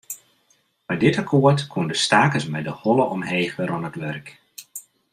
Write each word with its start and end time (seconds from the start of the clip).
Mei 0.85 0.97
dit 1.03 1.17
akkoart 1.21 1.67
koenen 1.71 1.91
de 1.91 1.99
stakers 2.05 2.45
mei 2.51 2.63
de 2.67 2.75
holle 2.81 3.05
omheech 3.15 3.53
wer 3.57 3.73
oan 3.75 3.87
it 3.89 3.99
wurk. 4.01 4.27